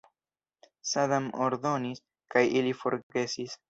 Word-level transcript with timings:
Sadam 0.93 1.29
ordonis, 1.49 2.05
kaj 2.35 2.47
ili 2.61 2.77
forgesis. 2.85 3.59